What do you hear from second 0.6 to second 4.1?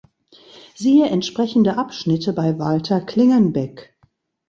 Siehe entsprechende Abschnitte bei Walter Klingenbeck.